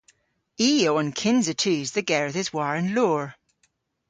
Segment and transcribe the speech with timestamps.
[0.69, 3.25] I o an kynsa tus dhe gerdhes war an loor.